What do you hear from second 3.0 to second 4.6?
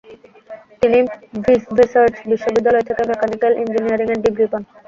mechanical engineering এর degree